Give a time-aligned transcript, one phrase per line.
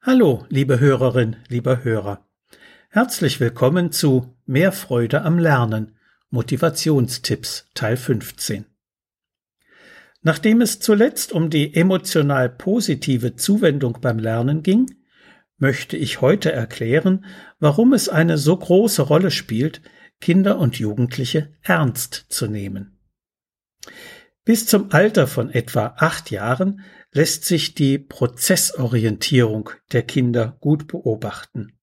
[0.00, 2.24] Hallo, liebe Hörerin, lieber Hörer.
[2.88, 5.98] Herzlich willkommen zu Mehr Freude am Lernen.
[6.30, 8.64] Motivationstipps Teil 15.
[10.22, 14.88] Nachdem es zuletzt um die emotional positive Zuwendung beim Lernen ging,
[15.56, 17.24] möchte ich heute erklären,
[17.58, 19.82] warum es eine so große Rolle spielt,
[20.20, 23.00] Kinder und Jugendliche ernst zu nehmen.
[24.44, 26.82] Bis zum Alter von etwa acht Jahren
[27.12, 31.78] lässt sich die Prozessorientierung der Kinder gut beobachten.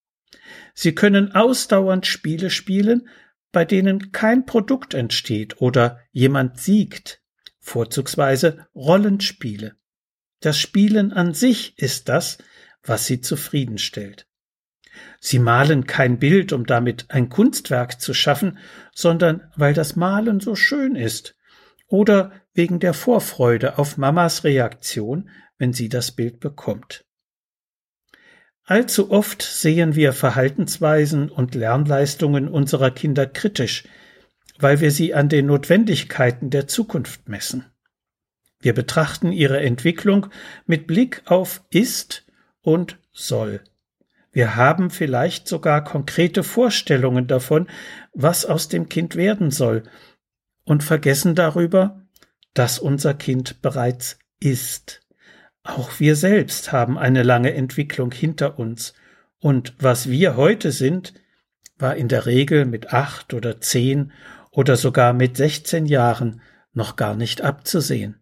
[0.73, 3.09] Sie können ausdauernd Spiele spielen,
[3.51, 7.21] bei denen kein Produkt entsteht oder jemand siegt,
[7.59, 9.75] vorzugsweise Rollenspiele.
[10.41, 12.37] Das Spielen an sich ist das,
[12.83, 14.27] was sie zufriedenstellt.
[15.19, 18.59] Sie malen kein Bild, um damit ein Kunstwerk zu schaffen,
[18.93, 21.35] sondern weil das Malen so schön ist
[21.87, 27.05] oder wegen der Vorfreude auf Mamas Reaktion, wenn sie das Bild bekommt.
[28.63, 33.83] Allzu oft sehen wir Verhaltensweisen und Lernleistungen unserer Kinder kritisch,
[34.57, 37.65] weil wir sie an den Notwendigkeiten der Zukunft messen.
[38.59, 40.27] Wir betrachten ihre Entwicklung
[40.65, 42.25] mit Blick auf ist
[42.61, 43.61] und soll.
[44.31, 47.67] Wir haben vielleicht sogar konkrete Vorstellungen davon,
[48.13, 49.83] was aus dem Kind werden soll,
[50.65, 52.01] und vergessen darüber,
[52.53, 55.01] dass unser Kind bereits ist.
[55.63, 58.93] Auch wir selbst haben eine lange Entwicklung hinter uns,
[59.39, 61.13] und was wir heute sind,
[61.77, 64.11] war in der Regel mit acht oder zehn
[64.51, 66.41] oder sogar mit sechzehn Jahren
[66.73, 68.19] noch gar nicht abzusehen.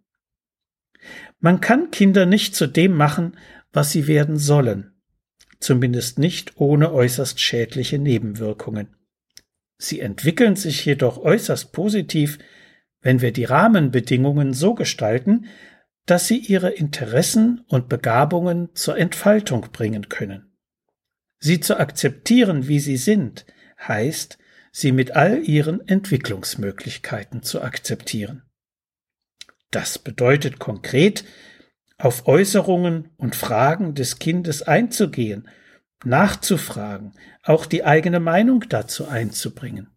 [1.39, 3.37] Man kann Kinder nicht zu dem machen,
[3.71, 4.93] was sie werden sollen,
[5.59, 8.95] zumindest nicht ohne äußerst schädliche Nebenwirkungen.
[9.83, 12.39] Sie entwickeln sich jedoch äußerst positiv,
[13.01, 15.47] wenn wir die Rahmenbedingungen so gestalten,
[16.05, 20.55] dass sie ihre Interessen und Begabungen zur Entfaltung bringen können.
[21.37, 23.45] Sie zu akzeptieren, wie sie sind,
[23.77, 24.37] heißt,
[24.71, 28.43] sie mit all ihren Entwicklungsmöglichkeiten zu akzeptieren.
[29.69, 31.25] Das bedeutet konkret,
[31.97, 35.49] auf Äußerungen und Fragen des Kindes einzugehen
[36.05, 39.89] nachzufragen, auch die eigene Meinung dazu einzubringen.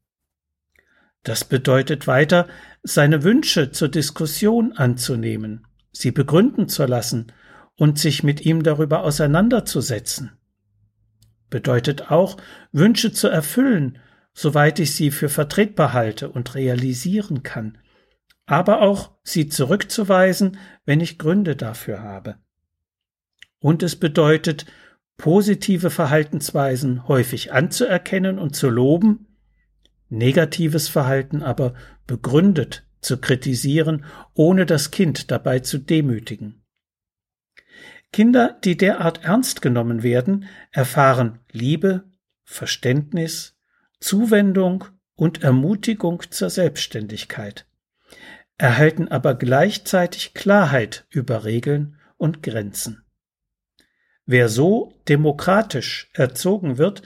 [1.23, 2.47] Das bedeutet weiter,
[2.83, 7.33] seine Wünsche zur Diskussion anzunehmen, sie begründen zu lassen
[7.77, 10.39] und sich mit ihm darüber auseinanderzusetzen.
[11.51, 12.37] Bedeutet auch,
[12.73, 13.99] Wünsche zu erfüllen,
[14.35, 17.79] soweit ich sie für vertretbar halte und realisieren kann,
[18.47, 22.37] aber auch sie zurückzuweisen, wenn ich Gründe dafür habe.
[23.59, 24.67] Und es bedeutet,
[25.17, 29.27] positive Verhaltensweisen häufig anzuerkennen und zu loben,
[30.09, 31.75] negatives Verhalten aber
[32.07, 34.05] begründet zu kritisieren,
[34.35, 36.63] ohne das Kind dabei zu demütigen.
[38.13, 42.05] Kinder, die derart ernst genommen werden, erfahren Liebe,
[42.45, 43.57] Verständnis,
[44.01, 44.85] Zuwendung
[45.15, 47.67] und Ermutigung zur Selbstständigkeit,
[48.59, 53.06] erhalten aber gleichzeitig Klarheit über Regeln und Grenzen.
[54.27, 57.03] Wer so demokratisch erzogen wird,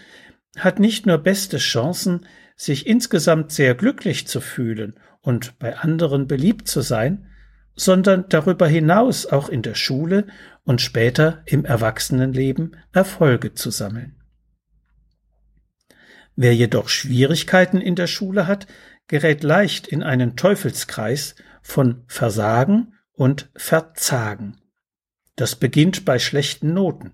[0.57, 2.27] hat nicht nur beste Chancen,
[2.57, 7.27] sich insgesamt sehr glücklich zu fühlen und bei anderen beliebt zu sein,
[7.77, 10.27] sondern darüber hinaus auch in der Schule
[10.65, 14.17] und später im Erwachsenenleben Erfolge zu sammeln.
[16.37, 18.67] Wer jedoch Schwierigkeiten in der Schule hat,
[19.09, 24.57] gerät leicht in einen Teufelskreis von Versagen und Verzagen.
[25.41, 27.13] Das beginnt bei schlechten Noten.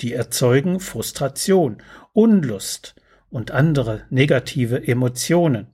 [0.00, 2.94] Die erzeugen Frustration, Unlust
[3.30, 5.66] und andere negative Emotionen.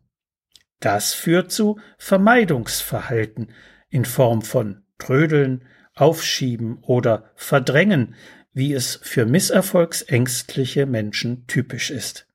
[0.81, 3.53] Das führt zu Vermeidungsverhalten
[3.91, 8.15] in Form von Trödeln, Aufschieben oder Verdrängen,
[8.55, 12.27] wie es für misserfolgsängstliche Menschen typisch ist.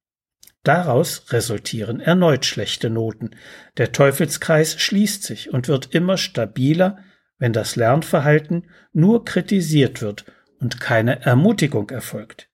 [0.61, 3.31] Daraus resultieren erneut schlechte Noten.
[3.77, 6.99] Der Teufelskreis schließt sich und wird immer stabiler,
[7.37, 10.25] wenn das Lernverhalten nur kritisiert wird
[10.59, 12.49] und keine Ermutigung erfolgt.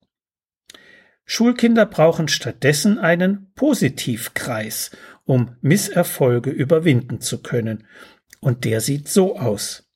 [1.26, 4.92] Schulkinder brauchen stattdessen einen Positivkreis,
[5.24, 7.88] um Misserfolge überwinden zu können,
[8.42, 9.90] und der sieht so aus.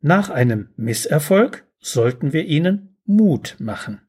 [0.00, 4.00] Nach einem Misserfolg sollten wir ihnen Mut machen.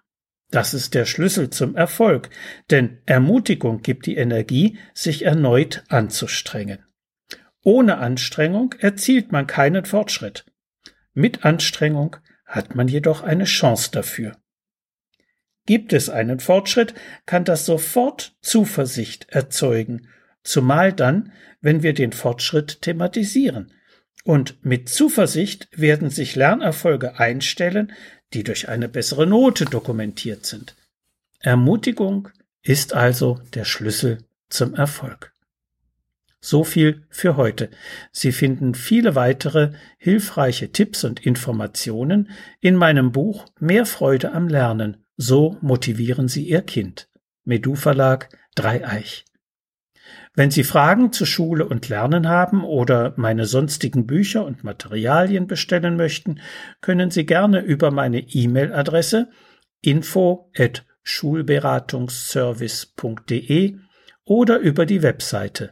[0.51, 2.29] Das ist der Schlüssel zum Erfolg,
[2.69, 6.84] denn Ermutigung gibt die Energie, sich erneut anzustrengen.
[7.65, 10.45] Ohne Anstrengung erzielt man keinen Fortschritt.
[11.15, 12.15] Mit Anstrengung
[12.45, 14.37] hat man jedoch eine Chance dafür.
[15.65, 16.93] Gibt es einen Fortschritt,
[17.25, 20.09] kann das sofort Zuversicht erzeugen,
[20.43, 23.73] zumal dann, wenn wir den Fortschritt thematisieren.
[24.23, 27.91] Und mit Zuversicht werden sich Lernerfolge einstellen,
[28.35, 30.75] die durch eine bessere Note dokumentiert sind.
[31.39, 32.29] Ermutigung
[32.61, 34.19] ist also der Schlüssel
[34.49, 35.34] zum Erfolg.
[36.45, 37.71] So viel für heute.
[38.11, 42.29] Sie finden viele weitere hilfreiche Tipps und Informationen
[42.61, 45.03] in meinem Buch Mehr Freude am Lernen.
[45.17, 47.09] So motivieren Sie Ihr Kind.
[47.45, 49.25] Medu Verlag Dreieich.
[50.35, 55.95] Wenn Sie Fragen zu Schule und Lernen haben oder meine sonstigen Bücher und Materialien bestellen
[55.95, 56.41] möchten,
[56.79, 59.31] können Sie gerne über meine E-Mail-Adresse
[59.81, 63.77] info at schulberatungsservice.de
[64.25, 65.71] oder über die Webseite